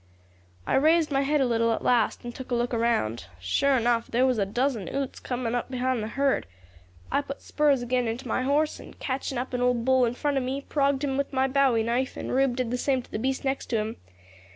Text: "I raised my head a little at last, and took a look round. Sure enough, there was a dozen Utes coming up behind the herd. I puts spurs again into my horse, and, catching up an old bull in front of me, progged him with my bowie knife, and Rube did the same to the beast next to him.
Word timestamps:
"I 0.65 0.73
raised 0.77 1.11
my 1.11 1.21
head 1.21 1.41
a 1.41 1.45
little 1.45 1.71
at 1.73 1.83
last, 1.83 2.23
and 2.23 2.33
took 2.33 2.49
a 2.49 2.55
look 2.55 2.73
round. 2.73 3.27
Sure 3.39 3.77
enough, 3.77 4.07
there 4.07 4.25
was 4.25 4.39
a 4.39 4.47
dozen 4.47 4.87
Utes 4.87 5.19
coming 5.19 5.53
up 5.53 5.69
behind 5.69 6.01
the 6.01 6.07
herd. 6.07 6.47
I 7.11 7.21
puts 7.21 7.45
spurs 7.45 7.83
again 7.83 8.07
into 8.07 8.27
my 8.27 8.41
horse, 8.41 8.79
and, 8.79 8.97
catching 8.97 9.37
up 9.37 9.53
an 9.53 9.61
old 9.61 9.85
bull 9.85 10.05
in 10.05 10.15
front 10.15 10.37
of 10.37 10.43
me, 10.43 10.61
progged 10.67 11.03
him 11.03 11.17
with 11.17 11.31
my 11.31 11.47
bowie 11.47 11.83
knife, 11.83 12.17
and 12.17 12.33
Rube 12.33 12.55
did 12.55 12.71
the 12.71 12.79
same 12.79 13.03
to 13.03 13.11
the 13.11 13.19
beast 13.19 13.45
next 13.45 13.67
to 13.67 13.77
him. 13.77 13.97